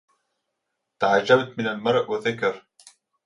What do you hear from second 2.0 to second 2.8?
وذكر